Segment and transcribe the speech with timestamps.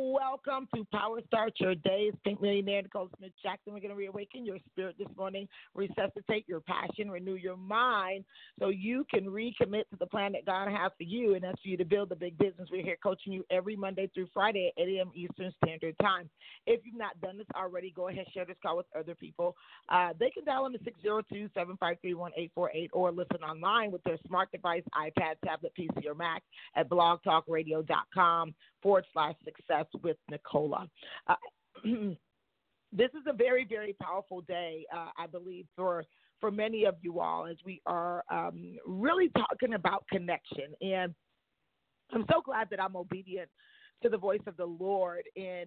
[0.00, 2.12] Welcome to Power Start Your day Days.
[2.22, 3.72] Pink Millionaire Nicola Smith Jackson.
[3.72, 8.24] We're going to reawaken your spirit this morning, resuscitate your passion, renew your mind
[8.60, 11.68] so you can recommit to the plan that God has for you, and that's for
[11.68, 12.68] you to build a big business.
[12.70, 15.10] We're here coaching you every Monday through Friday at 8 a.m.
[15.16, 16.30] Eastern Standard Time.
[16.66, 19.56] If you've not done this already, go ahead and share this call with other people.
[19.88, 24.52] Uh, they can dial in to 602 753 1848 or listen online with their smart
[24.52, 26.44] device, iPad, tablet, PC, or Mac
[26.76, 30.88] at blogtalkradio.com forward slash success with Nicola.
[31.26, 31.34] Uh,
[32.92, 36.04] this is a very, very powerful day, uh, I believe, for
[36.40, 40.66] for many of you all as we are um, really talking about connection.
[40.80, 41.12] And
[42.12, 43.48] I'm so glad that I'm obedient
[44.04, 45.66] to the voice of the Lord in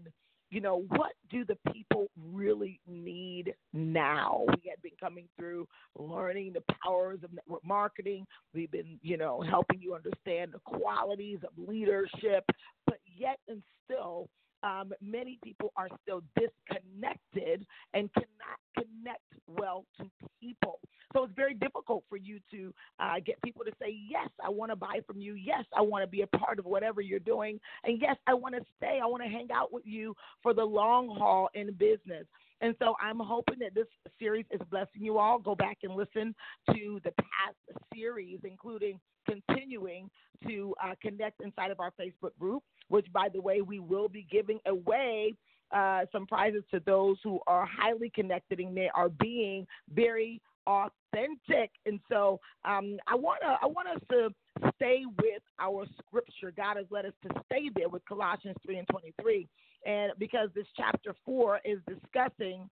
[0.52, 4.44] you know, what do the people really need now?
[4.47, 5.66] We had been coming through
[5.97, 8.25] learning the powers of network marketing.
[8.53, 12.44] We've been, you know, helping you understand the qualities of leadership,
[12.86, 14.27] but yet and still,
[14.64, 20.05] um, many people are still disconnected and cannot connect well to
[20.39, 20.80] people.
[21.14, 24.72] So it's very difficult for you to uh, get people to say, Yes, I want
[24.72, 25.33] to buy from you.
[25.33, 27.59] Yes, I want to be a part of whatever you're doing.
[27.83, 28.99] And yes, I want to stay.
[29.02, 32.25] I want to hang out with you for the long haul in business.
[32.62, 33.88] And so I'm hoping that this
[34.20, 35.40] series is blessing you all.
[35.40, 36.36] Go back and listen
[36.73, 37.58] to the past
[37.94, 40.09] series, including continuing
[40.48, 44.28] to uh, connect inside of our Facebook group, which, by the way, we will be
[44.32, 45.33] giving away
[45.73, 51.71] uh, some prizes to those who are highly connected and they are being very authentic.
[51.86, 54.30] And so um, I wanna I want us to
[54.76, 56.54] stay with our scripture.
[56.55, 59.48] God has led us to stay there with Colossians three and twenty three,
[59.86, 62.70] and because this chapter four is discussing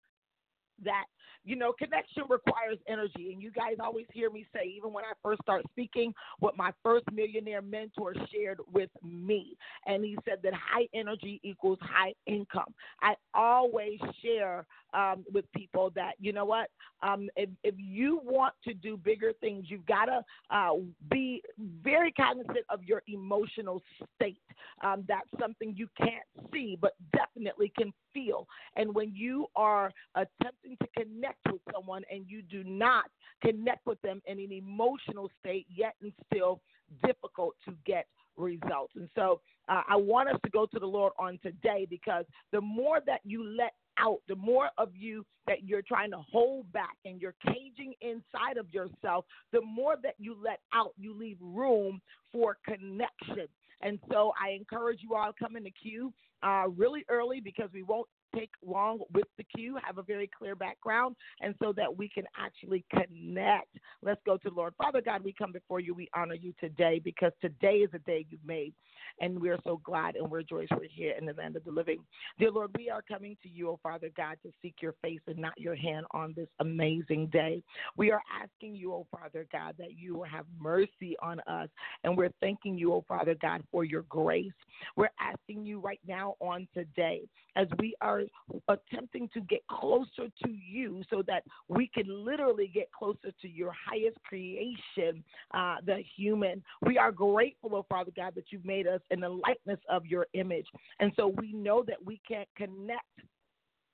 [0.84, 1.04] that
[1.44, 3.32] you know connection requires energy.
[3.32, 6.72] And you guys always hear me say even when i first start speaking what my
[6.82, 9.56] first millionaire mentor shared with me.
[9.86, 12.74] And he said that high energy equals high income.
[13.02, 16.70] I always share um, with people that you know what
[17.02, 20.74] um, if, if you want to do bigger things you've got to uh,
[21.10, 21.42] be
[21.82, 23.82] very cognizant of your emotional
[24.14, 24.40] state.
[24.82, 28.46] Um, that's something you can't see but definitely can feel.
[28.76, 33.04] And when you are attempting to connect with someone and you do not
[33.42, 36.60] connect with them in an emotional state yet and still
[37.04, 38.06] difficult to get
[38.36, 38.92] results.
[38.96, 42.60] And so uh, I want us to go to the Lord on today because the
[42.60, 46.96] more that you let out, the more of you that you're trying to hold back
[47.04, 52.00] and you're caging inside of yourself, the more that you let out, you leave room
[52.32, 53.48] for connection.
[53.82, 57.82] And so I encourage you all come in the queue uh, really early because we
[57.82, 62.08] won't take long with the queue, have a very clear background, and so that we
[62.08, 63.68] can actually connect.
[64.02, 64.74] Let's go to Lord.
[64.78, 65.94] Father God, we come before you.
[65.94, 68.72] We honor you today because today is a day you've made,
[69.20, 71.98] and we're so glad and we're joyous we're here in the land of the living.
[72.38, 75.38] Dear Lord, we are coming to you, oh Father God, to seek your face and
[75.38, 77.62] not your hand on this amazing day.
[77.96, 81.68] We are asking you, oh Father God, that you will have mercy on us,
[82.04, 84.52] and we're thanking you, oh Father God, for your grace.
[84.96, 87.22] We're asking you right now on today
[87.56, 88.22] as we are
[88.68, 93.72] attempting to get closer to you so that we can literally get closer to your
[93.88, 95.22] highest creation,
[95.54, 96.62] uh, the human.
[96.82, 100.26] We are grateful, oh Father God, that you've made us in the likeness of your
[100.34, 100.66] image.
[101.00, 103.04] And so we know that we can't connect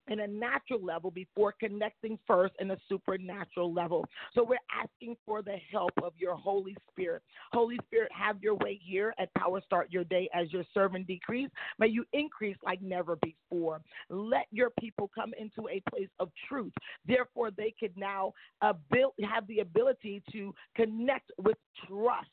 [0.08, 4.04] in a natural level before connecting first in a supernatural level.
[4.34, 7.22] So we're asking for the help of your Holy Spirit.
[7.52, 11.50] Holy Spirit, have your way here at Power Start Your Day as your servant decrease.
[11.78, 13.80] May you increase like never before.
[14.08, 16.72] Let your people come into a place of truth.
[17.06, 18.74] Therefore, they could now uh,
[19.22, 21.56] have the ability to connect with
[21.86, 22.28] trust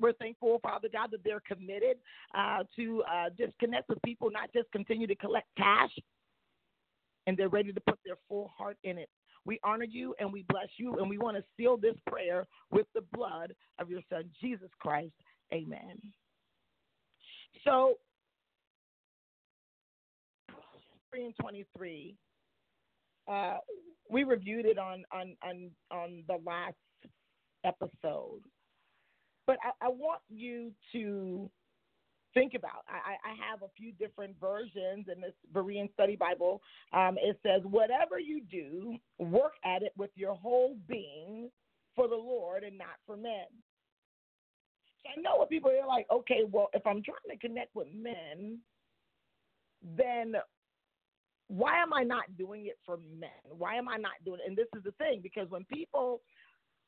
[0.00, 1.96] we're thankful, Father God, that they're committed
[2.36, 3.28] uh, to uh,
[3.88, 5.90] with people, not just continue to collect cash,
[7.26, 9.08] and they're ready to put their full heart in it.
[9.44, 12.86] We honor you and we bless you, and we want to seal this prayer with
[12.94, 15.12] the blood of your Son, Jesus Christ.
[15.52, 15.98] Amen.
[17.64, 17.94] So,
[21.10, 22.14] 3 and 23,
[23.30, 23.56] uh,
[24.10, 26.74] we reviewed it on, on, on, on the last
[27.64, 28.40] episode.
[29.48, 31.50] But I, I want you to
[32.34, 32.84] think about.
[32.86, 36.60] I, I, have a few different versions in this Berean Study Bible.
[36.92, 41.50] Um, it says, Whatever you do, work at it with your whole being
[41.96, 43.46] for the Lord and not for men.
[45.02, 47.88] So I know what people are like, okay, well, if I'm trying to connect with
[47.94, 48.58] men,
[49.96, 50.34] then
[51.48, 53.30] why am I not doing it for men?
[53.56, 54.48] Why am I not doing it?
[54.48, 56.20] And this is the thing, because when people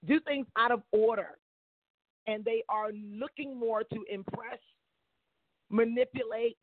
[0.06, 1.38] do things out of order
[2.26, 4.58] and they are looking more to impress
[5.70, 6.58] manipulate,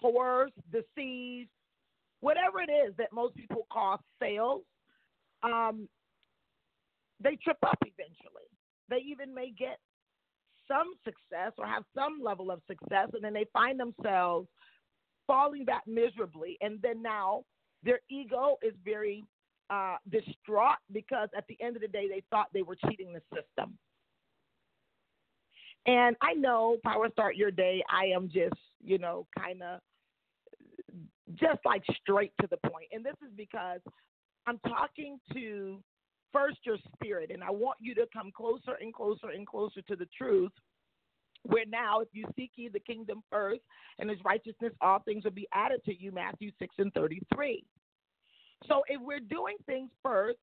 [0.00, 1.46] coerce, deceive,
[2.20, 4.62] whatever it is that most people call sales,
[5.42, 5.88] um,
[7.22, 8.48] they trip up eventually.
[8.88, 9.78] They even may get
[10.66, 14.48] some success or have some level of success, and then they find themselves
[15.26, 16.58] falling back miserably.
[16.60, 17.42] And then now
[17.82, 19.24] their ego is very
[19.70, 23.22] uh, distraught because at the end of the day, they thought they were cheating the
[23.34, 23.78] system.
[25.88, 29.80] And I know Power Start Your Day, I am just, you know, kind of
[31.34, 32.88] just like straight to the point.
[32.92, 33.80] And this is because
[34.46, 35.82] I'm talking to
[36.30, 39.96] first your spirit, and I want you to come closer and closer and closer to
[39.96, 40.52] the truth.
[41.44, 43.62] Where now, if you seek ye the kingdom first
[43.98, 47.64] and his righteousness, all things will be added to you, Matthew 6 and 33.
[48.66, 50.36] So if we're doing things first,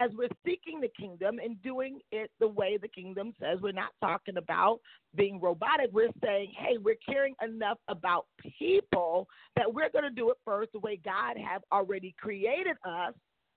[0.00, 3.92] as we're seeking the kingdom and doing it the way the kingdom says, we're not
[4.00, 4.80] talking about
[5.14, 5.90] being robotic.
[5.92, 8.26] We're saying, hey, we're caring enough about
[8.58, 13.14] people that we're going to do it first the way God have already created us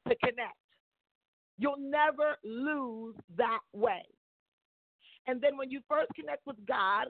[0.07, 0.53] to connect.
[1.57, 4.03] You'll never lose that way.
[5.25, 7.07] And then when you first connect with God,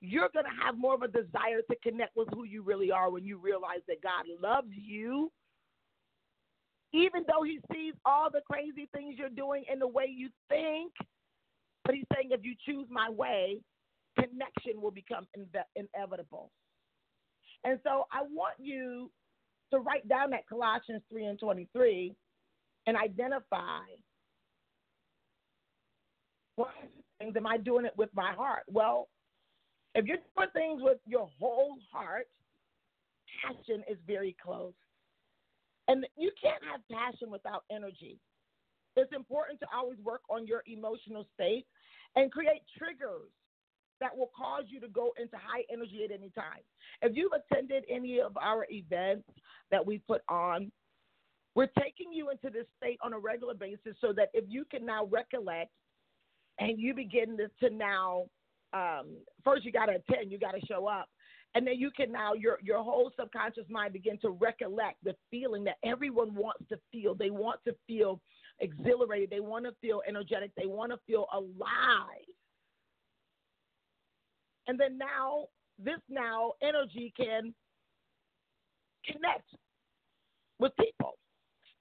[0.00, 3.10] you're going to have more of a desire to connect with who you really are
[3.10, 5.30] when you realize that God loves you
[6.92, 10.92] even though he sees all the crazy things you're doing in the way you think.
[11.84, 13.60] But he's saying, if you choose my way,
[14.18, 16.50] connection will become inve- inevitable.
[17.64, 19.10] And so I want you
[19.72, 22.14] to write down that Colossians 3 and 23
[22.86, 23.80] and identify
[26.56, 26.68] what
[27.18, 28.64] things am I doing it with my heart?
[28.68, 29.08] Well,
[29.94, 32.26] if you're doing things with your whole heart,
[33.42, 34.74] passion is very close.
[35.92, 38.18] And you can't have passion without energy.
[38.96, 41.66] It's important to always work on your emotional state
[42.16, 43.28] and create triggers
[44.00, 46.64] that will cause you to go into high energy at any time.
[47.02, 49.28] If you've attended any of our events
[49.70, 50.72] that we put on,
[51.54, 54.86] we're taking you into this state on a regular basis so that if you can
[54.86, 55.72] now recollect
[56.58, 58.24] and you begin to, to now,
[58.72, 59.08] um,
[59.44, 61.10] first you got to attend, you got to show up,
[61.54, 65.64] and then you can now your your whole subconscious mind begin to recollect the feeling
[65.64, 67.14] that everyone wants to feel.
[67.14, 68.20] They want to feel
[68.60, 69.30] exhilarated.
[69.30, 70.52] They want to feel energetic.
[70.56, 72.26] They want to feel alive.
[74.66, 75.46] And then now
[75.78, 77.52] this now energy can
[79.04, 79.48] connect
[80.58, 81.18] with people.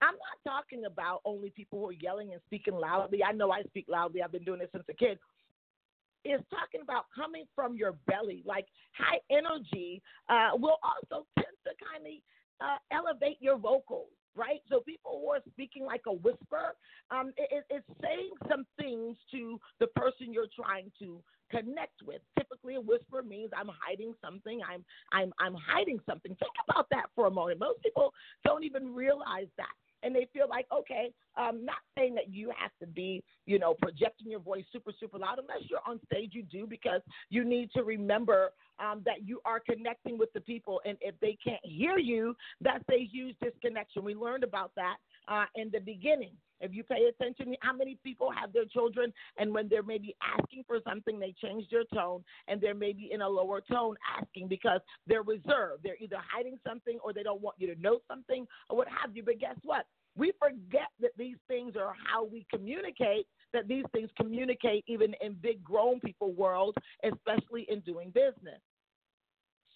[0.02, 3.24] I'm not talking about only people who are yelling and speaking loudly.
[3.24, 4.24] I know i speak loudly.
[4.24, 5.20] I've been doing this since a kid
[6.26, 8.44] is talking about coming from your belly.
[8.46, 12.14] Like high energy uh, will also tend to kind of
[12.62, 14.62] uh, elevate your vocals, right?
[14.70, 16.76] So people who are speaking like a whisper,
[17.10, 22.22] um, it, it's saying some things to the person you're trying to connect with.
[22.38, 24.62] Typically, a whisper means I'm hiding something.
[24.68, 26.36] I'm I'm I'm hiding something.
[26.40, 27.60] Think about that for a moment.
[27.60, 28.14] Most people
[28.46, 29.68] don't even realize that
[30.04, 33.74] and they feel like, okay, um, not saying that you have to be, you know,
[33.82, 35.40] projecting your voice super, super loud.
[35.40, 39.60] Unless you're on stage, you do because you need to remember um, that you are
[39.60, 40.82] connecting with the people.
[40.86, 44.04] And if they can't hear you, that's a huge disconnection.
[44.04, 44.98] We learned about that
[45.32, 46.34] uh, in the beginning.
[46.60, 50.64] If you pay attention, how many people have their children, and when they're maybe asking
[50.68, 54.82] for something, they change their tone, and they're maybe in a lower tone asking because
[55.08, 55.84] they're reserved.
[55.84, 59.16] They're either hiding something or they don't want you to know something or what have
[59.16, 59.24] you.
[59.24, 59.86] But guess what?
[60.16, 65.34] We forget that these things are how we communicate, that these things communicate even in
[65.42, 68.60] big grown people world, especially in doing business.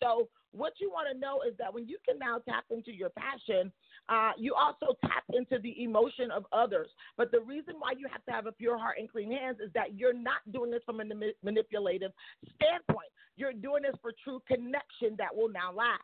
[0.04, 3.10] So what you want to know is that when you can now tap into your
[3.10, 3.72] passion,
[4.10, 6.90] uh, you also tap into the emotion of others.
[7.18, 9.72] But the reason why you have to have a pure heart and clean hands is
[9.74, 11.06] that you're not doing this from a
[11.44, 12.12] manipulative
[12.56, 13.10] standpoint.
[13.38, 16.04] You're doing this for true connection that will now last.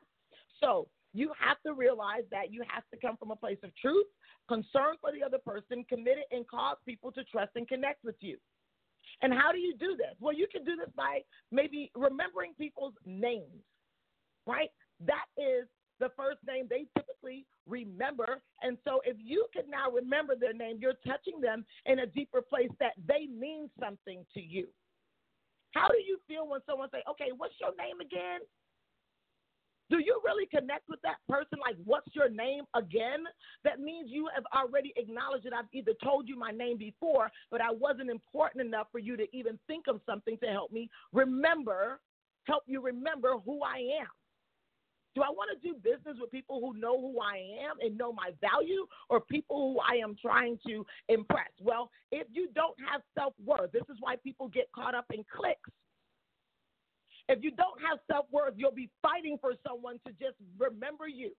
[0.59, 4.05] So you have to realize that you have to come from a place of truth,
[4.47, 8.37] concern for the other person, committed, and cause people to trust and connect with you.
[9.21, 10.15] And how do you do this?
[10.19, 13.61] Well, you can do this by maybe remembering people's names,
[14.45, 14.69] right?
[15.05, 15.67] That is
[15.99, 18.41] the first name they typically remember.
[18.61, 22.41] And so if you can now remember their name, you're touching them in a deeper
[22.41, 24.67] place that they mean something to you.
[25.73, 28.41] How do you feel when someone say, "Okay, what's your name again?"
[29.89, 31.59] Do you really connect with that person?
[31.59, 33.25] Like, what's your name again?
[33.65, 37.59] That means you have already acknowledged that I've either told you my name before, but
[37.59, 41.99] I wasn't important enough for you to even think of something to help me remember,
[42.45, 44.07] help you remember who I am.
[45.13, 47.37] Do I want to do business with people who know who I
[47.69, 51.51] am and know my value or people who I am trying to impress?
[51.59, 55.25] Well, if you don't have self worth, this is why people get caught up in
[55.35, 55.69] clicks
[57.31, 61.31] if you don't have self worth, you'll be fighting for someone to just remember you.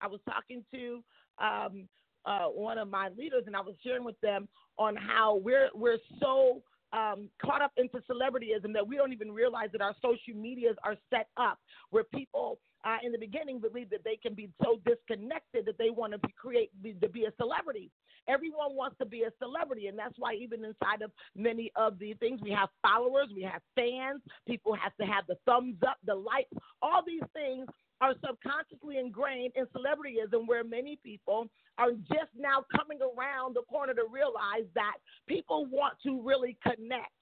[0.00, 1.02] I was talking to
[1.42, 1.88] um,
[2.26, 5.98] uh, one of my leaders, and I was sharing with them on how we're we're
[6.20, 6.62] so
[6.92, 10.96] um, caught up into celebrityism that we don't even realize that our social medias are
[11.10, 11.58] set up
[11.90, 15.90] where people uh, in the beginning believe that they can be so disconnected that they
[15.90, 17.90] want to be create be, to be a celebrity.
[18.28, 22.14] Everyone wants to be a celebrity, and that's why even inside of many of the
[22.14, 24.20] things we have followers, we have fans.
[24.48, 26.50] People have to have the thumbs up, the likes.
[26.82, 27.66] All these things
[28.00, 31.48] are subconsciously ingrained in celebrityism, where many people
[31.78, 37.12] are just now coming around the corner to realize that people want to really connect.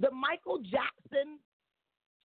[0.00, 1.38] The Michael Jackson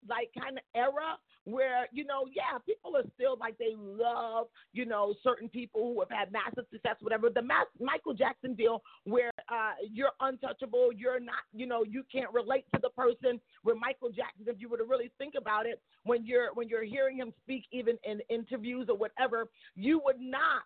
[0.08, 4.86] like kind of era where you know, yeah, people are still like they love you
[4.86, 7.30] know certain people who have had massive success, whatever.
[7.30, 7.48] The
[7.80, 12.82] Michael Jackson deal where uh, you're untouchable, you're not, you know, you can't relate to
[12.82, 13.40] the person.
[13.64, 16.84] Where Michael Jackson, if you were to really think about it, when you're when you're
[16.84, 20.64] hearing him speak, even in interviews or whatever, you would not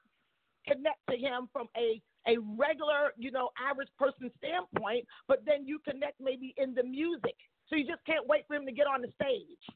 [0.67, 5.79] connect to him from a a regular, you know, average person standpoint, but then you
[5.79, 7.35] connect maybe in the music.
[7.67, 9.75] So you just can't wait for him to get on the stage.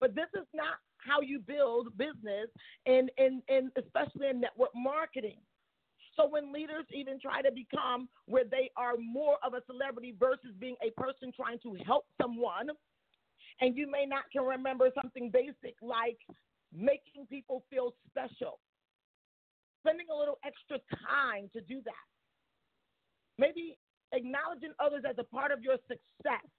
[0.00, 2.48] But this is not how you build business,
[2.86, 5.38] and, and, and especially in network marketing.
[6.18, 10.50] So when leaders even try to become where they are more of a celebrity versus
[10.58, 12.70] being a person trying to help someone,
[13.60, 16.18] and you may not can remember something basic like
[16.74, 18.58] making people feel special,
[19.80, 22.06] spending a little extra time to do that.
[23.38, 23.78] Maybe
[24.12, 26.50] acknowledging others as a part of your success,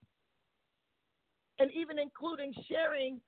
[1.60, 3.20] and even including sharing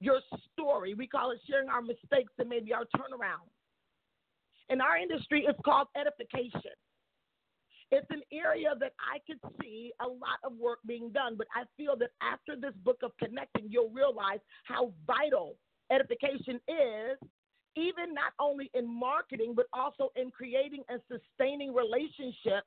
[0.00, 0.18] your
[0.52, 0.94] story.
[0.94, 3.46] We call it sharing our mistakes and maybe our turnaround.
[4.70, 6.72] In our industry, it's called edification.
[7.90, 11.64] It's an area that I could see a lot of work being done, but I
[11.76, 15.56] feel that after this book of connecting, you'll realize how vital
[15.92, 17.18] edification is,
[17.76, 22.66] even not only in marketing, but also in creating and sustaining relationships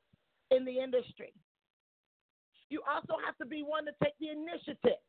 [0.51, 1.33] in the industry.
[2.69, 5.01] You also have to be one to take the initiative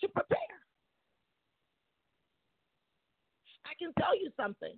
[0.00, 0.63] to prepare.
[3.74, 4.74] I can tell you something.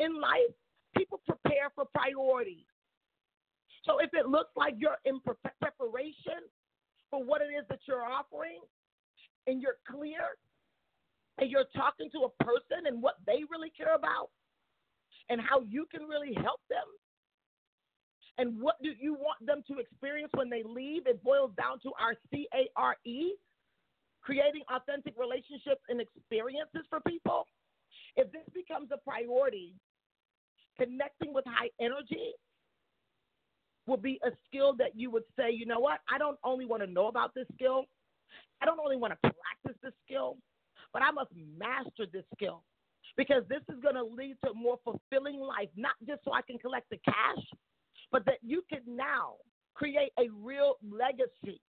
[0.00, 0.54] In life,
[0.96, 2.64] people prepare for priorities.
[3.84, 6.48] So if it looks like you're in preparation
[7.10, 8.60] for what it is that you're offering,
[9.46, 10.36] and you're clear,
[11.38, 14.28] and you're talking to a person and what they really care about,
[15.30, 16.84] and how you can really help them,
[18.36, 21.92] and what do you want them to experience when they leave, it boils down to
[22.00, 23.32] our C A R E,
[24.22, 27.46] creating authentic relationships and experiences for people,
[28.16, 29.74] if this becomes a priority,
[30.78, 32.32] connecting with high energy
[33.86, 36.82] will be a skill that you would say, you know what, I don't only want
[36.82, 37.84] to know about this skill,
[38.60, 40.36] I don't only want to practice this skill,
[40.92, 42.62] but I must master this skill
[43.16, 46.42] because this is going to lead to a more fulfilling life, not just so I
[46.42, 47.44] can collect the cash,
[48.12, 49.34] but that you can now
[49.74, 51.60] create a real legacy.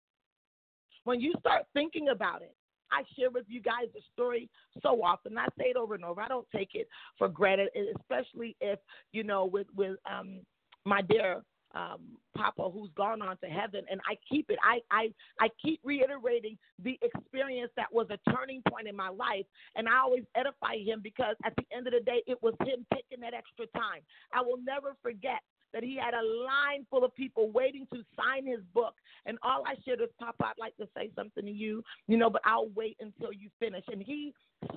[1.04, 2.54] When you start thinking about it,
[2.92, 4.48] I share with you guys the story
[4.82, 5.36] so often.
[5.38, 6.20] I say it over and over.
[6.20, 7.68] I don't take it for granted,
[7.98, 8.78] especially if
[9.12, 10.40] you know with with um,
[10.84, 11.42] my dear
[11.74, 12.00] um,
[12.36, 14.58] Papa who's gone on to heaven, and I keep it.
[14.62, 19.44] I I I keep reiterating the experience that was a turning point in my life,
[19.76, 22.86] and I always edify him because at the end of the day, it was him
[22.94, 24.00] taking that extra time.
[24.32, 28.46] I will never forget that he had a line full of people waiting to sign
[28.46, 28.94] his book.
[29.26, 32.30] And all I shared was, Papa, I'd like to say something to you, you know,
[32.30, 33.84] but I'll wait until you finish.
[33.90, 34.32] And he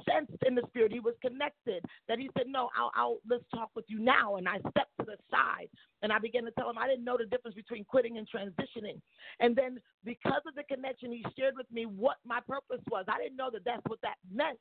[0.08, 3.70] sensed in the spirit, he was connected, that he said, No, I'll, I'll let's talk
[3.76, 4.36] with you now.
[4.36, 5.70] And I stepped to the side
[6.02, 9.00] and I began to tell him I didn't know the difference between quitting and transitioning.
[9.40, 13.06] And then because of the connection, he shared with me what my purpose was.
[13.08, 14.60] I didn't know that that's what that meant.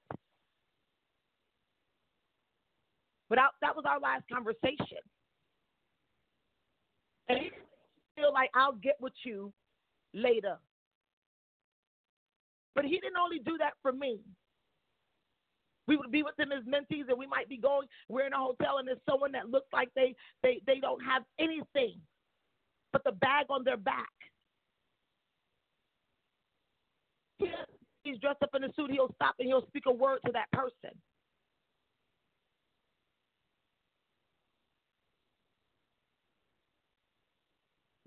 [3.29, 4.99] But I, that was our last conversation.
[7.31, 7.51] And he
[8.17, 9.53] feel like I'll get with you
[10.13, 10.59] later.
[12.75, 14.19] But he didn't only do that for me.
[15.87, 17.89] We would be with him as mentees, and we might be going.
[18.09, 21.23] We're in a hotel, and there's someone that looks like they they they don't have
[21.39, 22.01] anything
[22.93, 24.09] but the bag on their back.
[28.03, 28.91] He's dressed up in a suit.
[28.91, 30.97] He'll stop and he'll speak a word to that person.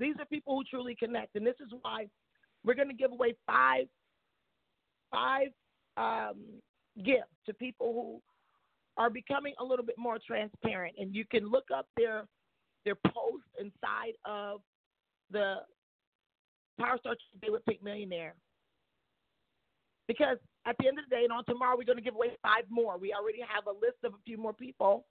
[0.03, 2.07] These are people who truly connect, and this is why
[2.65, 3.85] we're going to give away five
[5.13, 5.47] five
[5.95, 6.41] um,
[7.05, 10.95] gifts to people who are becoming a little bit more transparent.
[10.97, 12.25] And you can look up their
[12.83, 14.59] their post inside of
[15.31, 15.55] the
[16.77, 18.35] Power Star Today with Pink Millionaire.
[20.09, 22.31] Because at the end of the day, and on tomorrow, we're going to give away
[22.41, 22.97] five more.
[22.97, 25.05] We already have a list of a few more people.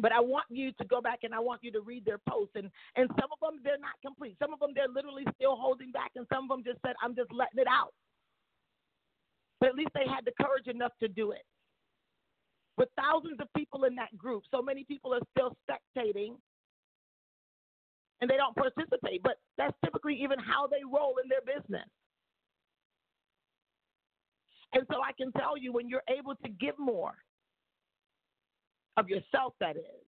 [0.00, 2.54] But I want you to go back and I want you to read their posts.
[2.54, 4.36] And, and some of them, they're not complete.
[4.38, 6.12] Some of them, they're literally still holding back.
[6.14, 7.92] And some of them just said, I'm just letting it out.
[9.60, 11.42] But at least they had the courage enough to do it.
[12.76, 16.38] With thousands of people in that group, so many people are still spectating
[18.20, 19.20] and they don't participate.
[19.24, 21.88] But that's typically even how they roll in their business.
[24.74, 27.14] And so I can tell you when you're able to give more
[28.98, 30.04] of yourself, that is,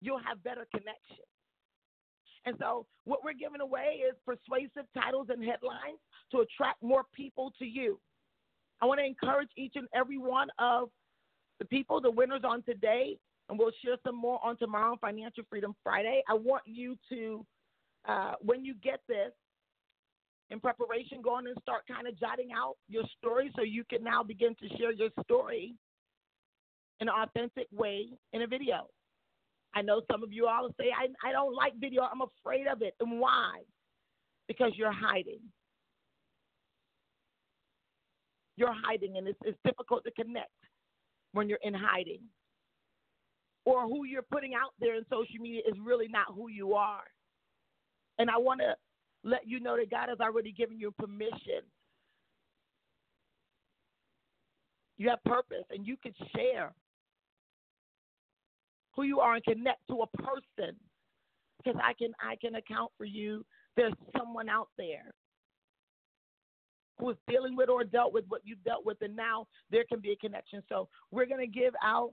[0.00, 1.24] you'll have better connection.
[2.46, 5.98] And so what we're giving away is persuasive titles and headlines
[6.32, 8.00] to attract more people to you.
[8.80, 10.88] I want to encourage each and every one of
[11.58, 15.74] the people, the winners on today, and we'll share some more on tomorrow, Financial Freedom
[15.82, 16.22] Friday.
[16.28, 17.44] I want you to,
[18.08, 19.32] uh, when you get this,
[20.50, 24.02] in preparation, go on and start kind of jotting out your story so you can
[24.02, 25.74] now begin to share your story
[27.00, 28.88] an authentic way in a video.
[29.74, 32.82] I know some of you all say, I, I don't like video, I'm afraid of
[32.82, 32.94] it.
[33.00, 33.60] And why?
[34.46, 35.40] Because you're hiding.
[38.56, 40.50] You're hiding, and it's, it's difficult to connect
[41.32, 42.20] when you're in hiding.
[43.64, 47.04] Or who you're putting out there in social media is really not who you are.
[48.18, 48.74] And I want to
[49.22, 51.62] let you know that God has already given you permission.
[54.96, 56.72] You have purpose and you can share
[58.98, 60.74] who you are and connect to a person.
[61.58, 63.44] Because I can I can account for you.
[63.76, 65.12] There's someone out there
[66.98, 70.00] who is dealing with or dealt with what you've dealt with, and now there can
[70.00, 70.64] be a connection.
[70.68, 72.10] So we're going to give out,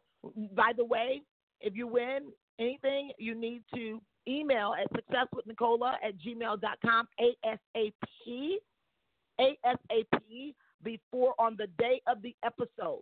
[0.54, 1.24] by the way,
[1.60, 7.94] if you win anything, you need to email at successwithnicola at gmail.com, ASAP,
[9.40, 13.00] ASAP, before on the day of the episode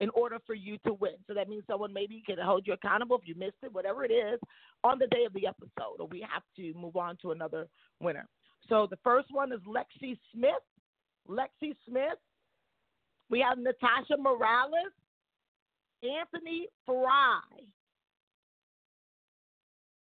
[0.00, 1.14] in order for you to win.
[1.26, 4.10] So that means someone maybe can hold you accountable if you missed it, whatever it
[4.10, 4.40] is,
[4.82, 7.68] on the day of the episode, or we have to move on to another
[8.00, 8.26] winner.
[8.68, 10.52] So the first one is Lexi Smith.
[11.28, 12.18] Lexi Smith.
[13.28, 14.92] We have Natasha Morales,
[16.02, 17.40] Anthony Fry.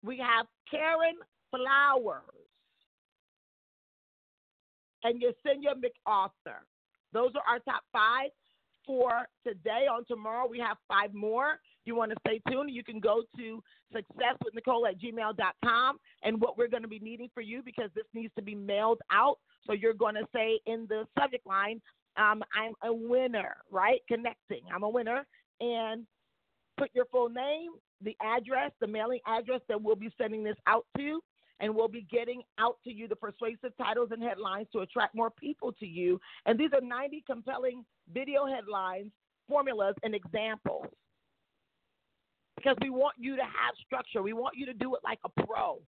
[0.03, 1.17] We have Karen
[1.51, 2.23] Flowers
[5.03, 6.65] and Yesenia MacArthur.
[7.13, 8.29] Those are our top five
[8.85, 9.85] for today.
[9.91, 11.59] On tomorrow, we have five more.
[11.85, 12.71] You want to stay tuned?
[12.71, 13.63] You can go to
[13.93, 15.97] successwithnicola at gmail.com.
[16.23, 18.99] And what we're going to be needing for you, because this needs to be mailed
[19.11, 21.81] out, so you're going to say in the subject line,
[22.17, 24.01] um, I'm a winner, right?
[24.07, 24.61] Connecting.
[24.73, 25.25] I'm a winner.
[25.59, 26.05] And
[26.77, 30.85] put your full name, the address, the mailing address that we'll be sending this out
[30.97, 31.21] to,
[31.61, 35.29] and we'll be getting out to you the persuasive titles and headlines to attract more
[35.29, 36.19] people to you.
[36.45, 39.11] And these are 90 compelling video headlines,
[39.47, 40.87] formulas, and examples.
[42.57, 44.21] Because we want you to have structure.
[44.21, 45.79] We want you to do it like a pro.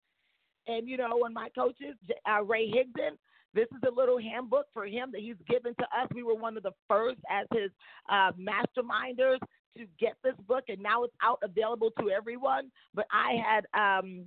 [0.67, 1.95] And, you know, when my coaches,
[2.29, 3.17] uh, Ray Higdon,
[3.53, 6.07] this is a little handbook for him that he's given to us.
[6.13, 7.69] We were one of the first as his
[8.09, 9.39] uh, masterminders
[9.77, 12.71] to get this book, and now it's out available to everyone.
[12.93, 13.65] But I had
[13.99, 14.25] um,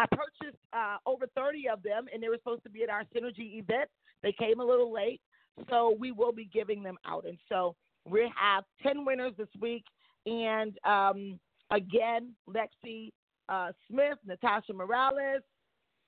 [0.00, 3.04] I purchased uh, over 30 of them, and they were supposed to be at our
[3.14, 3.90] Synergy event.
[4.22, 5.20] They came a little late,
[5.68, 7.26] so we will be giving them out.
[7.26, 7.76] And so
[8.08, 9.84] we have 10 winners this week.
[10.24, 11.38] And um,
[11.70, 13.10] again, Lexi
[13.50, 15.42] uh, Smith, Natasha Morales,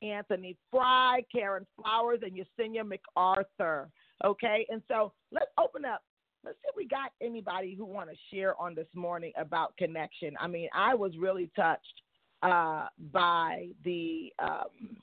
[0.00, 3.90] Anthony Fry, Karen Flowers, and Yesenia MacArthur.
[4.24, 6.00] Okay, and so let's open up
[6.44, 10.34] let's see if we got anybody who want to share on this morning about connection.
[10.40, 12.02] I mean, I was really touched
[12.42, 14.96] uh, by the um,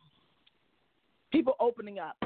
[1.32, 2.18] people opening up,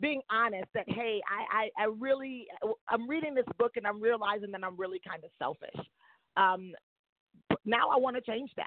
[0.00, 2.46] being honest that hey, I, I, I really
[2.88, 5.86] I'm reading this book and I'm realizing that I'm really kind of selfish.
[6.36, 6.72] Um,
[7.64, 8.66] now I want to change that.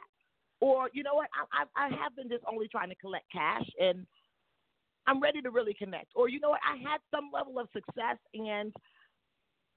[0.60, 1.27] Or you know what?
[1.53, 4.06] I, I, I have been just only trying to collect cash and
[5.06, 6.08] I'm ready to really connect.
[6.15, 8.73] Or you know what, I had some level of success and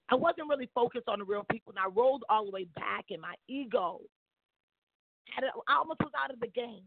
[0.08, 3.06] I wasn't really focused on the real people, and I rolled all the way back,
[3.10, 4.00] and my ego
[5.68, 6.84] I almost was out of the game.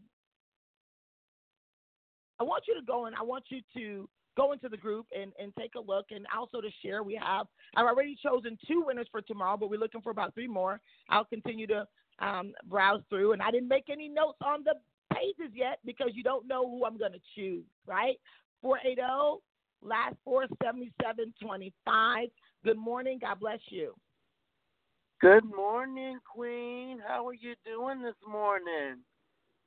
[2.38, 5.32] I want you to go and I want you to go into the group and,
[5.38, 7.02] and take a look and also to share.
[7.02, 10.48] We have I've already chosen two winners for tomorrow, but we're looking for about three
[10.48, 10.80] more.
[11.08, 11.86] I'll continue to
[12.18, 14.74] um, browse through, and I didn't make any notes on the
[15.14, 18.16] pages yet because you don't know who I'm going to choose, right?
[18.62, 19.42] 480
[19.82, 22.28] last four seventy seven twenty five.
[22.64, 23.18] Good morning.
[23.20, 23.94] God bless you.
[25.20, 26.98] Good morning, Queen.
[27.06, 29.00] How are you doing this morning?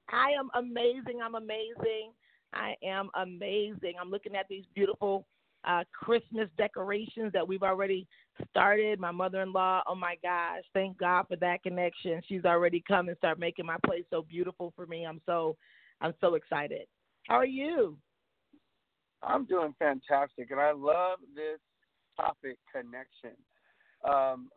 [0.10, 1.20] I am amazing.
[1.24, 2.12] I'm amazing.
[2.56, 3.94] I am amazing.
[4.02, 5.28] I'm looking at these beautiful
[5.64, 8.08] uh, Christmas decorations that we've already
[8.50, 9.00] started.
[9.00, 12.20] My mother in law, oh my gosh, thank God for that connection.
[12.28, 15.06] She's already come and start making my place so beautiful for me.
[15.06, 15.56] I'm so
[16.02, 16.88] I'm so excited.
[17.28, 17.96] How are you?
[19.22, 21.60] I'm doing fantastic and I love this
[22.18, 23.38] topic connection.
[24.04, 24.50] Um,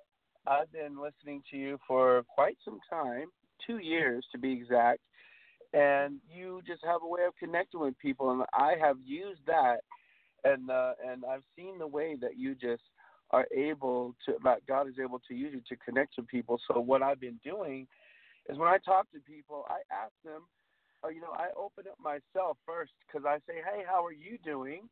[0.46, 3.28] I've been listening to you for quite some time,
[3.66, 5.00] two years to be exact,
[5.72, 9.78] and you just have a way of connecting with people, and I have used that,
[10.44, 12.82] and uh, and I've seen the way that you just
[13.32, 16.60] are able to that God is able to use you to connect with people.
[16.68, 17.86] So what I've been doing
[18.48, 20.42] is when I talk to people, I ask them,
[21.02, 24.38] or you know, I open up myself first because I say, hey, how are you
[24.44, 24.88] doing?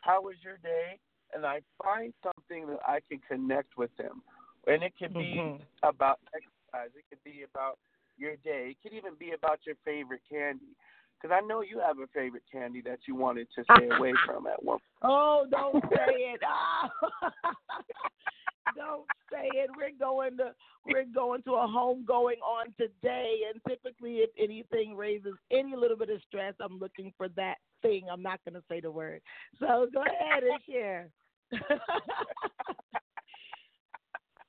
[0.00, 0.98] How was your day?
[1.34, 4.22] And I find something that I can connect with them,
[4.66, 5.62] and it could be mm-hmm.
[5.82, 6.90] about exercise.
[6.96, 7.78] It could be about
[8.16, 8.74] your day.
[8.74, 10.76] It could even be about your favorite candy.
[11.20, 14.46] Because I know you have a favorite candy that you wanted to stay away from
[14.46, 14.82] at one point.
[15.02, 16.40] Oh, don't say it.
[18.76, 19.70] don't say it.
[19.76, 20.54] We're going to
[20.86, 25.96] we're going to a home going on today, and typically, if anything raises any little
[25.96, 28.02] bit of stress, I'm looking for that thing.
[28.12, 29.22] I'm not going to say the word.
[29.60, 31.08] So go ahead and share.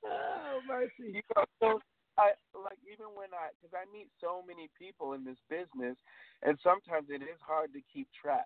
[0.06, 1.14] Oh mercy.
[1.14, 1.80] You know, so
[2.18, 5.98] I like even when I because I meet so many people in this business,
[6.44, 8.46] and sometimes it is hard to keep track.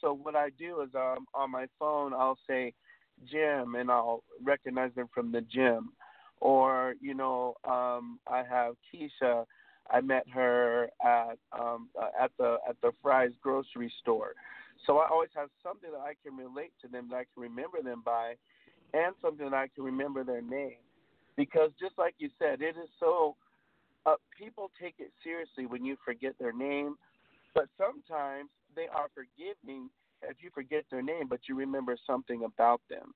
[0.00, 2.72] So what I do is um on my phone I'll say
[3.30, 5.90] Jim and I'll recognize them from the gym,
[6.40, 9.44] or you know um I have Keisha.
[9.88, 14.32] I met her at um uh, at the at the Fry's grocery store.
[14.86, 17.82] So I always have something that I can relate to them that I can remember
[17.82, 18.34] them by,
[18.94, 20.78] and something I can remember their name.
[21.36, 23.36] Because just like you said, it is so.
[24.04, 26.94] Uh, people take it seriously when you forget their name,
[27.54, 29.90] but sometimes they are forgiving
[30.22, 33.12] if you forget their name, but you remember something about them,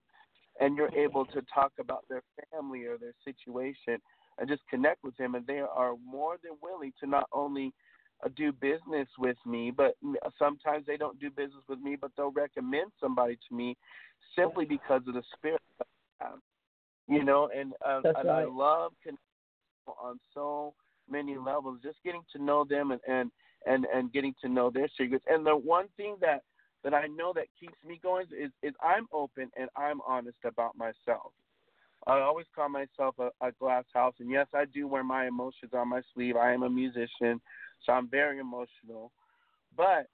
[0.61, 3.99] and you're able to talk about their family or their situation
[4.39, 7.73] and just connect with them, and they are more than willing to not only
[8.29, 9.97] do business with me, but
[10.39, 13.77] sometimes they don't do business with me, but they'll recommend somebody to me
[14.37, 15.61] simply because of the spirit
[17.11, 18.43] you know, and uh, and right.
[18.43, 18.93] I love
[20.03, 20.75] on so
[21.11, 23.31] many levels, just getting to know them and and
[23.67, 25.25] and and getting to know their secrets.
[25.29, 26.43] And the one thing that
[26.85, 30.77] that I know that keeps me going is is I'm open and I'm honest about
[30.79, 31.33] myself.
[32.07, 35.73] I always call myself a, a glass house, and yes, I do wear my emotions
[35.75, 36.37] on my sleeve.
[36.37, 37.41] I am a musician,
[37.85, 39.13] so I'm very emotional.
[39.77, 40.07] But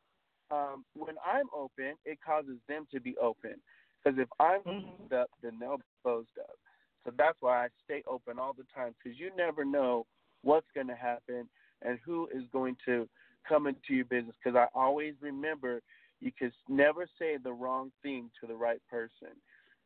[0.51, 3.55] um, when I'm open, it causes them to be open.
[4.03, 4.97] Because if I'm mm-hmm.
[4.97, 6.57] closed up, then they'll be closed up.
[7.05, 10.07] So that's why I stay open all the time because you never know
[10.43, 11.49] what's going to happen
[11.83, 13.09] and who is going to
[13.49, 14.35] come into your business.
[14.43, 15.81] Because I always remember
[16.21, 19.37] you can never say the wrong thing to the right person,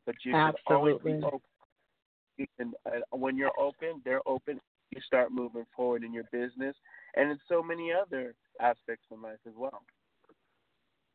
[0.06, 1.40] but you can always be open.
[2.36, 4.60] You can, uh, when you're open, they're open.
[4.90, 6.74] You start moving forward in your business,
[7.16, 9.83] and in so many other aspects of life as well.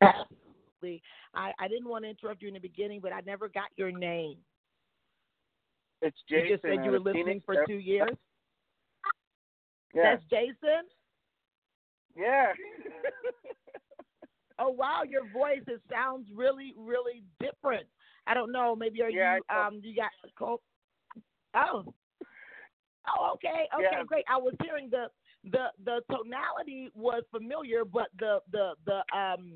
[0.02, 1.02] Absolutely.
[1.34, 3.90] I, I didn't want to interrupt you in the beginning, but I never got your
[3.90, 4.36] name.
[6.02, 6.44] It's Jason.
[6.44, 8.10] You just said you were listening for two years.
[9.94, 10.02] Yeah.
[10.02, 10.84] That's Jason.
[12.16, 12.52] Yeah.
[14.58, 17.86] oh wow, your voice it sounds really, really different.
[18.26, 18.76] I don't know.
[18.76, 20.60] Maybe are yeah, you um you got a cold?
[21.54, 21.94] Oh.
[23.08, 24.02] Oh, okay, okay, yeah.
[24.04, 24.24] great.
[24.28, 25.06] I was hearing the
[25.50, 29.52] the the tonality was familiar, but the the the um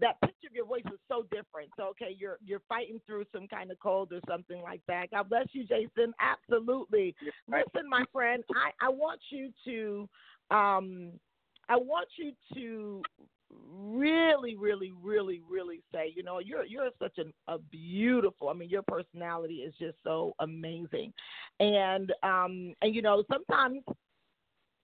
[0.00, 1.70] that pitch of your voice is so different.
[1.76, 5.10] So okay, you're you're fighting through some kind of cold or something like that.
[5.10, 6.12] God bless you, Jason.
[6.20, 7.14] Absolutely.
[7.48, 10.08] Listen, my friend, I I want you to
[10.50, 11.12] um
[11.68, 13.02] I want you to
[13.74, 18.48] really, really, really, really say, you know, you're you're such an, a beautiful.
[18.48, 21.12] I mean, your personality is just so amazing,
[21.60, 23.82] and um, and you know, sometimes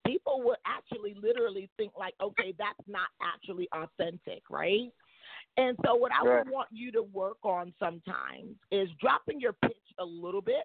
[0.09, 4.91] people would actually literally think like, okay, that's not actually authentic, right?
[5.57, 9.73] And so, what I would want you to work on sometimes is dropping your pitch
[9.99, 10.63] a little bit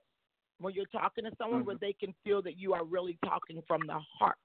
[0.58, 1.68] when you're talking to someone mm-hmm.
[1.68, 4.36] where they can feel that you are really talking from the heart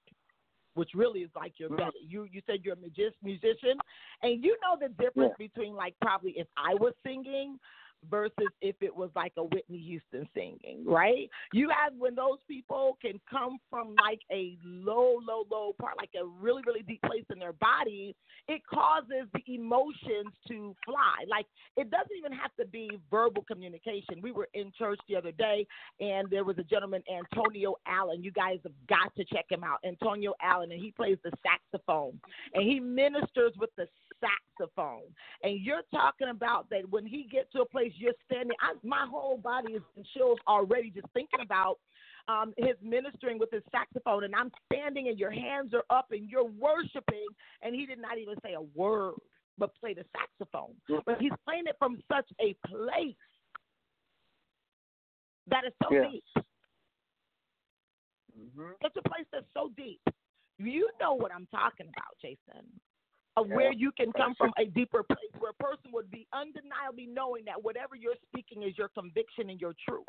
[0.76, 1.92] which really is like your belly.
[2.08, 3.78] You you said you're a musician,
[4.22, 5.48] and you know the difference yeah.
[5.48, 7.58] between like probably if I was singing
[8.10, 11.30] versus if it was like a Whitney Houston singing, right?
[11.54, 16.12] You have when those people can come from like a low, low, low part, like
[16.20, 18.16] a really, really deep place in their body,
[18.48, 21.26] it causes the emotions to fly.
[21.30, 21.46] Like
[21.78, 24.22] it doesn't even have to be verbal communication.
[24.22, 25.66] We were in church the other day
[26.00, 28.24] and there was a gentleman, Antonio Allen.
[28.24, 29.80] You guys have got to check him out.
[29.86, 32.20] Antonio Allen, and he plays the saxophone
[32.54, 33.88] and he ministers with the
[34.20, 35.04] saxophone.
[35.44, 39.06] And you're talking about that when he gets to a place you're standing, I, my
[39.10, 41.80] whole body is in chills already just thinking about
[42.28, 44.24] um, his ministering with his saxophone.
[44.24, 47.28] And I'm standing and your hands are up and you're worshiping.
[47.62, 49.16] And he did not even say a word,
[49.58, 50.76] but play the saxophone.
[51.06, 53.16] But he's playing it from such a place
[55.48, 56.24] that is so deep.
[58.40, 58.72] Mm-hmm.
[58.82, 60.02] It's a place that's so deep.
[60.58, 62.68] You know what I'm talking about, Jason
[63.40, 63.56] of yeah.
[63.56, 67.46] where you can come from a deeper place where a person would be undeniably knowing
[67.46, 70.06] that whatever you're speaking is your conviction and your truth.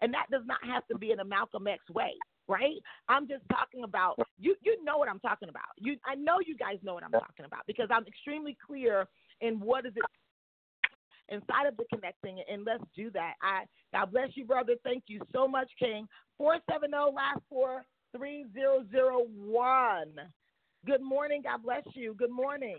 [0.00, 2.14] And that does not have to be in a Malcolm X way,
[2.46, 2.76] right?
[3.08, 5.74] I'm just talking about you you know what I'm talking about.
[5.76, 9.06] You I know you guys know what I'm talking about because I'm extremely clear
[9.40, 10.02] in what is it
[11.30, 13.34] inside of the connecting and let's do that.
[13.42, 14.74] I God bless you, brother.
[14.84, 16.06] Thank you so much, King.
[16.36, 17.84] Four seven zero last four
[18.16, 20.12] three zero zero one.
[20.86, 21.42] Good morning.
[21.42, 22.14] God bless you.
[22.14, 22.78] Good morning.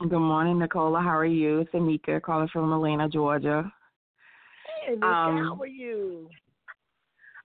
[0.00, 1.00] Good morning, Nicola.
[1.00, 1.60] How are you?
[1.60, 3.70] It's Amika calling from Atlanta, Georgia.
[4.86, 6.28] Hey, Amika, um, how are you?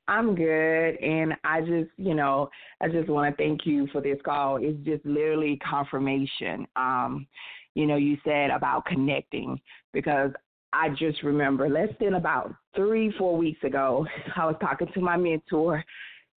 [0.08, 2.50] I'm good, and I just, you know,
[2.82, 4.58] I just want to thank you for this call.
[4.62, 6.68] It's just literally confirmation.
[6.76, 7.26] Um,
[7.74, 9.60] you know, you said about connecting
[9.94, 10.32] because
[10.74, 15.16] I just remember less than about three, four weeks ago, I was talking to my
[15.16, 15.84] mentor,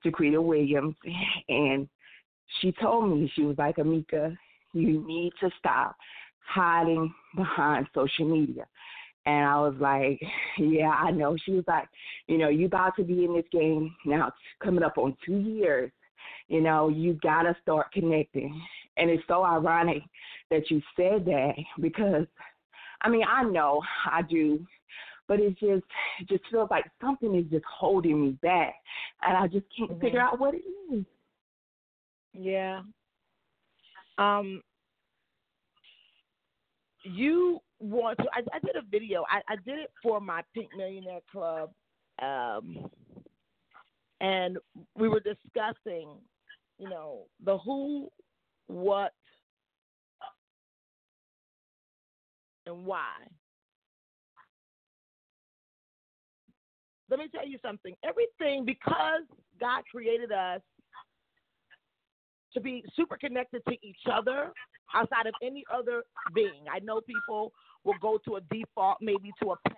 [0.05, 0.95] Jaquita Williams,
[1.49, 1.89] and
[2.61, 4.37] she told me, she was like, Amika,
[4.73, 5.97] you need to stop
[6.47, 8.67] hiding behind social media.
[9.27, 10.21] And I was like,
[10.59, 11.37] yeah, I know.
[11.45, 11.89] She was like,
[12.29, 14.33] you know, you about to be in this game now,
[14.63, 15.91] coming up on two years.
[16.49, 18.61] You know, you got to start connecting.
[18.97, 20.03] And it's so ironic
[20.51, 22.27] that you said that because,
[23.03, 24.65] I mean, I know I do,
[25.29, 25.85] but it just
[26.21, 28.75] it just feels like something is just holding me back,
[29.23, 30.01] and I just can't mm-hmm.
[30.01, 31.05] figure out what it is.
[32.38, 32.83] Yeah.
[34.18, 34.62] Um,
[37.05, 38.25] you want to?
[38.33, 39.25] I, I did a video.
[39.31, 41.70] I, I did it for my Pink Millionaire Club,
[42.20, 42.90] um,
[44.20, 44.59] and
[44.96, 46.09] we were discussing,
[46.79, 48.09] you know, the who,
[48.66, 49.12] what,
[52.66, 53.12] and why.
[57.09, 57.94] Let me tell you something.
[58.05, 59.22] Everything because
[59.61, 60.61] God created us
[62.57, 64.51] to be super connected to each other
[64.95, 66.03] outside of any other
[66.35, 66.64] being.
[66.73, 67.53] I know people
[67.85, 69.77] will go to a default, maybe to a pet,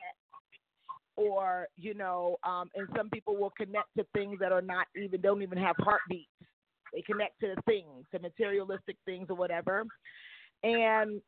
[1.16, 5.20] or you know, um, and some people will connect to things that are not even
[5.20, 6.30] don't even have heartbeats.
[6.94, 9.84] They connect to things, to materialistic things or whatever,
[10.62, 11.20] and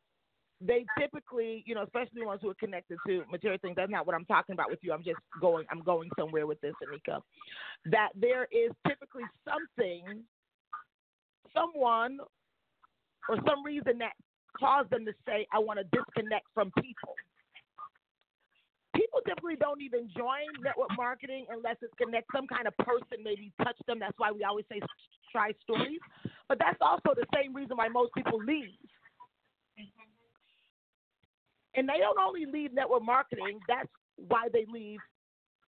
[0.60, 3.74] they typically, you know, especially ones who are connected to material things.
[3.76, 4.92] That's not what I'm talking about with you.
[4.92, 5.66] I'm just going.
[5.70, 7.20] I'm going somewhere with this, Anika.
[7.86, 10.22] That there is typically something
[11.54, 12.18] someone
[13.28, 14.12] or some reason that
[14.58, 17.14] caused them to say, I want to disconnect from people.
[18.94, 23.52] People typically don't even join network marketing unless it's connect some kind of person maybe
[23.62, 23.98] touch them.
[23.98, 24.80] That's why we always say
[25.30, 26.00] try stories.
[26.48, 28.74] But that's also the same reason why most people leave.
[31.76, 34.98] And they don't only leave network marketing, that's why they leave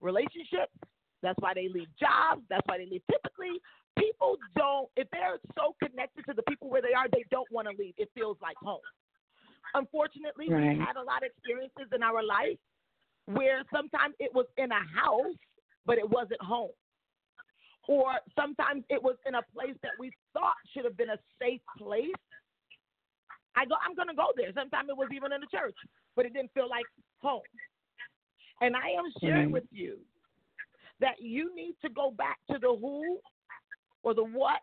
[0.02, 0.74] relationships.
[1.22, 2.42] That's why they leave jobs.
[2.50, 3.02] That's why they leave.
[3.10, 3.62] Typically,
[3.98, 7.68] people don't, if they're so connected to the people where they are, they don't want
[7.70, 7.94] to leave.
[7.98, 8.82] It feels like home.
[9.74, 10.78] Unfortunately, right.
[10.78, 12.58] we've had a lot of experiences in our life
[13.26, 15.38] where sometimes it was in a house,
[15.86, 16.74] but it wasn't home.
[17.88, 21.62] Or sometimes it was in a place that we thought should have been a safe
[21.78, 22.14] place.
[23.56, 24.52] I go, I'm going to go there.
[24.56, 25.76] Sometimes it was even in a church,
[26.16, 26.86] but it didn't feel like
[27.22, 27.42] home.
[28.62, 29.98] And I am sharing with you
[31.02, 33.20] that you need to go back to the who
[34.04, 34.62] or the what,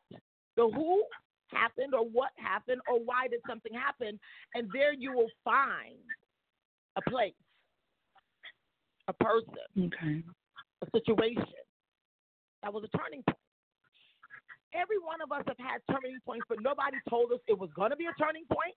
[0.56, 1.04] the who
[1.52, 4.18] happened or what happened or why did something happen,
[4.54, 5.98] and there you will find
[6.96, 7.34] a place,
[9.08, 10.22] a person, okay.
[10.82, 11.44] a situation
[12.62, 13.38] that was a turning point.
[14.74, 17.90] Every one of us have had turning points, but nobody told us it was going
[17.90, 18.74] to be a turning point.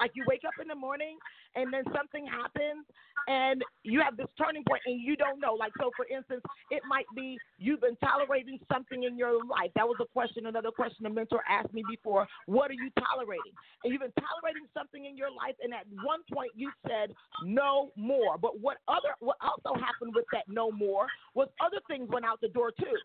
[0.00, 1.18] Like you wake up in the morning
[1.54, 2.84] and then something happens
[3.28, 5.54] and you have this turning point and you don't know.
[5.54, 9.70] Like so for instance, it might be you've been tolerating something in your life.
[9.74, 12.26] That was a question, another question a mentor asked me before.
[12.46, 13.52] What are you tolerating?
[13.84, 17.90] And you've been tolerating something in your life and at one point you said no
[17.96, 18.38] more.
[18.38, 22.40] But what other what also happened with that no more was other things went out
[22.40, 22.98] the door too.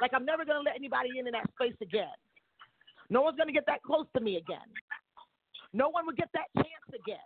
[0.00, 2.14] Like I'm never gonna let anybody in in that space again.
[3.10, 4.66] No one's gonna get that close to me again.
[5.72, 7.18] No one would get that chance again.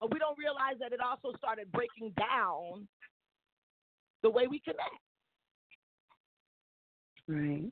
[0.00, 2.86] But we don't realize that it also started breaking down
[4.22, 5.00] the way we connect.
[7.28, 7.70] Right.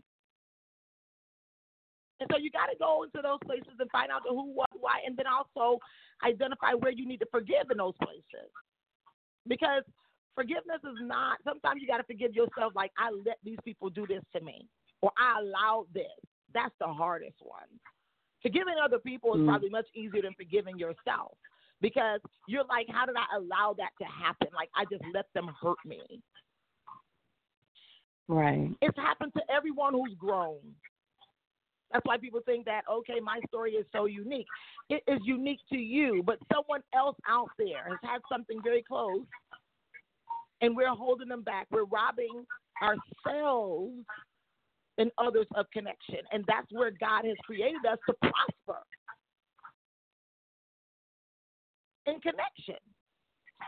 [2.21, 4.71] And so you got to go into those places and find out the who, what,
[4.81, 5.79] why, and then also
[6.25, 8.51] identify where you need to forgive in those places.
[9.47, 9.83] Because
[10.35, 14.07] forgiveness is not, sometimes you got to forgive yourself, like, I let these people do
[14.07, 14.67] this to me,
[15.03, 16.07] or I allowed this.
[16.55, 17.69] That's the hardest one.
[18.45, 19.47] Forgiving other people is mm.
[19.47, 21.33] probably much easier than forgiving yourself
[21.81, 24.49] because you're like, how did I allow that to happen?
[24.55, 26.03] Like, I just let them hurt me.
[28.29, 28.71] Right.
[28.83, 30.59] It's happened to everyone who's grown.
[31.91, 34.47] That's why people think that, okay, my story is so unique.
[34.91, 39.25] It is unique to you, but someone else out there has had something very close,
[40.61, 41.67] and we're holding them back.
[41.71, 42.45] We're robbing
[42.83, 44.05] ourselves
[44.99, 46.21] and others of connection.
[46.33, 48.81] And that's where God has created us to prosper
[52.07, 52.81] in connection,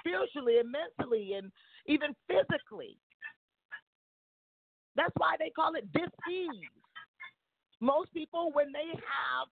[0.00, 1.50] spiritually and mentally and
[1.86, 2.98] even physically.
[4.94, 6.70] That's why they call it dis-ease.
[7.80, 9.48] Most people, when they have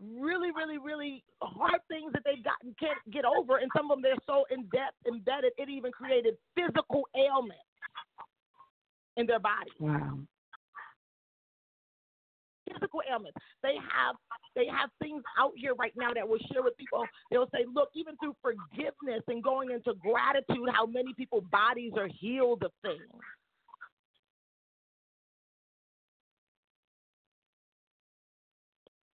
[0.00, 4.02] really, really, really hard things that they've gotten can't get over, and some of them
[4.02, 7.62] they're so in depth embedded, it even created physical ailments
[9.16, 9.70] in their body.
[9.80, 10.18] Wow
[12.66, 13.36] physical ailments.
[13.62, 14.16] They have
[14.54, 17.04] they have things out here right now that will share with people.
[17.30, 22.08] They'll say, look, even through forgiveness and going into gratitude, how many people's bodies are
[22.20, 23.02] healed of things.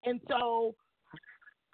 [0.05, 0.75] And so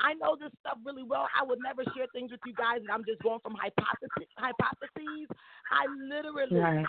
[0.00, 1.28] I know this stuff really well.
[1.38, 4.28] I would never share things with you guys and I'm just going from hypotheses.
[4.36, 5.28] hypotheses.
[5.70, 6.86] I literally right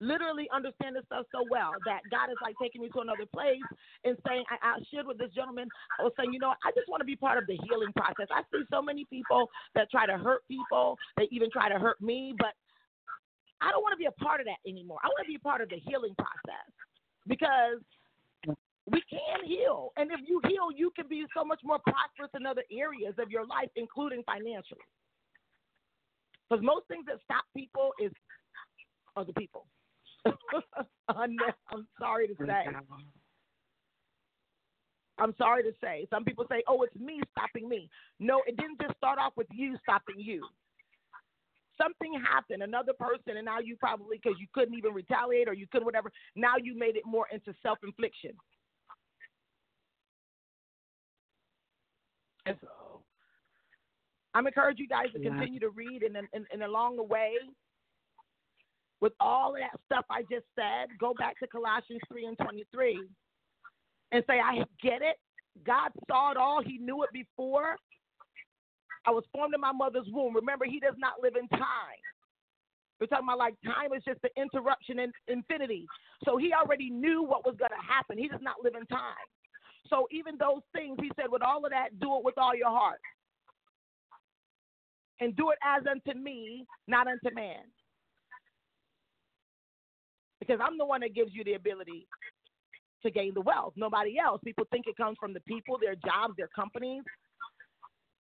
[0.00, 3.62] literally understand this stuff so well that God is like taking me to another place
[4.04, 5.68] and saying, I, I shared with this gentleman,
[6.00, 8.26] I was saying, you know, I just want to be part of the healing process.
[8.32, 12.00] I see so many people that try to hurt people, they even try to hurt
[12.00, 12.56] me, but
[13.60, 14.98] I don't want to be a part of that anymore.
[15.04, 16.68] I want to be a part of the healing process
[17.28, 17.84] because
[18.90, 19.92] we can heal.
[19.96, 23.30] And if you heal, you can be so much more prosperous in other areas of
[23.30, 24.80] your life, including financially.
[26.48, 28.10] Because most things that stop people is
[29.16, 29.66] other people.
[31.08, 31.36] I'm
[31.98, 32.66] sorry to say.
[35.18, 36.06] I'm sorry to say.
[36.10, 37.90] Some people say, oh, it's me stopping me.
[38.18, 40.46] No, it didn't just start off with you stopping you.
[41.80, 45.66] Something happened, another person, and now you probably, because you couldn't even retaliate or you
[45.70, 48.32] couldn't whatever, now you made it more into self infliction.
[52.46, 52.68] And so
[54.34, 57.34] I'm encouraging you guys to continue to read, and, and, and along the way,
[59.00, 63.00] with all of that stuff I just said, go back to Colossians 3 and 23
[64.12, 65.16] and say, I get it.
[65.64, 67.76] God saw it all, He knew it before.
[69.06, 70.36] I was formed in my mother's womb.
[70.36, 72.00] Remember, He does not live in time.
[73.00, 75.86] We're talking about like time is just the interruption in infinity.
[76.24, 78.18] So He already knew what was going to happen.
[78.18, 79.26] He does not live in time.
[79.88, 82.68] So even those things, He said, with all of that, do it with all your
[82.68, 83.00] heart.
[85.20, 87.64] And do it as unto me, not unto man
[90.40, 92.06] because I'm the one that gives you the ability
[93.02, 93.74] to gain the wealth.
[93.76, 94.40] Nobody else.
[94.44, 97.02] People think it comes from the people, their jobs, their companies.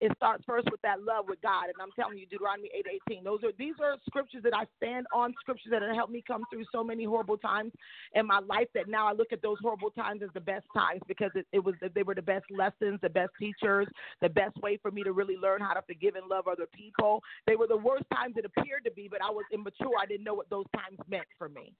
[0.01, 2.69] It starts first with that love with God, and I'm telling you, Deuteronomy
[3.09, 3.21] 8:18.
[3.21, 6.45] Those are these are scriptures that I stand on, scriptures that have helped me come
[6.49, 7.73] through so many horrible times
[8.13, 8.69] in my life.
[8.73, 11.59] That now I look at those horrible times as the best times because it, it
[11.59, 13.87] was they were the best lessons, the best teachers,
[14.21, 17.21] the best way for me to really learn how to forgive and love other people.
[17.45, 19.99] They were the worst times it appeared to be, but I was immature.
[20.01, 21.73] I didn't know what those times meant for me.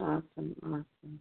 [0.00, 1.20] Awesome, awesome.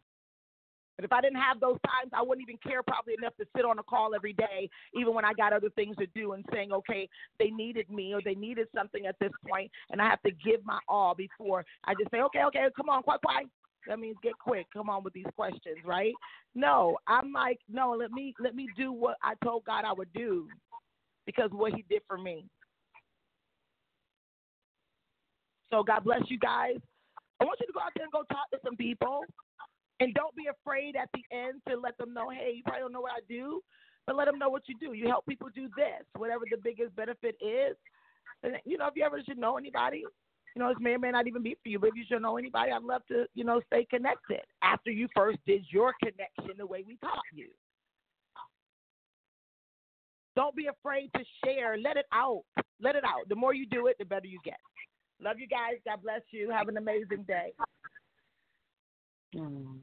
[0.96, 3.66] But if I didn't have those times, I wouldn't even care probably enough to sit
[3.66, 6.72] on a call every day, even when I got other things to do and saying,
[6.72, 7.10] okay,
[7.40, 10.64] they needed me or they needed something at this point, and I have to give
[10.64, 13.48] my all before I just say, okay, okay, come on, quiet, quiet.
[13.88, 14.68] That means get quick.
[14.72, 16.14] Come on with these questions, right?
[16.56, 20.14] No, I'm like, no, let me let me do what I told God I would
[20.14, 20.48] do
[21.26, 22.46] because what He did for me.
[25.70, 26.78] So God bless you guys.
[27.44, 29.28] I want you to go out there and go talk to some people
[30.00, 32.94] And don't be afraid at the end to let them know, hey, you probably don't
[32.94, 33.62] know what I do,
[34.08, 34.94] but let them know what you do.
[34.94, 37.78] You help people do this, whatever the biggest benefit is.
[38.44, 40.00] And, you know, if you ever should know anybody,
[40.56, 42.22] you know, this may or may not even be for you, but if you should
[42.22, 46.58] know anybody, I'd love to, you know, stay connected after you first did your connection
[46.58, 47.48] the way we taught you.
[50.36, 51.78] Don't be afraid to share.
[51.78, 52.44] Let it out.
[52.82, 53.30] Let it out.
[53.30, 54.58] The more you do it, the better you get.
[55.22, 55.80] Love you guys.
[55.86, 56.49] God bless you.
[56.51, 57.53] Have an amazing day.
[59.36, 59.80] Mm.